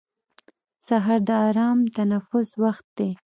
[0.87, 3.11] سهار د ارام تنفس وخت دی.